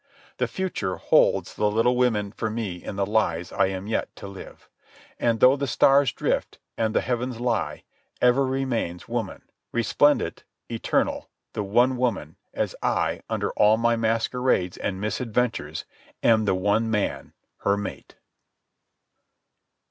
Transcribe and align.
The 0.37 0.47
future 0.47 0.95
holds 0.95 1.53
the 1.53 1.69
little 1.69 1.95
women 1.95 2.31
for 2.31 2.49
me 2.49 2.83
in 2.83 2.95
the 2.95 3.05
lives 3.05 3.51
I 3.51 3.67
am 3.67 3.85
yet 3.85 4.15
to 4.15 4.27
live. 4.27 4.67
And 5.19 5.39
though 5.39 5.55
the 5.55 5.67
stars 5.67 6.11
drift, 6.11 6.57
and 6.75 6.95
the 6.95 7.01
heavens 7.01 7.39
lie, 7.39 7.83
ever 8.19 8.43
remains 8.43 9.07
woman, 9.07 9.43
resplendent, 9.71 10.43
eternal, 10.71 11.29
the 11.53 11.61
one 11.61 11.97
woman, 11.97 12.37
as 12.51 12.73
I, 12.81 13.21
under 13.29 13.51
all 13.51 13.77
my 13.77 13.95
masquerades 13.95 14.75
and 14.75 14.99
misadventures, 14.99 15.85
am 16.23 16.45
the 16.45 16.55
one 16.55 16.89
man, 16.89 17.33
her 17.57 17.77
mate. 17.77 18.15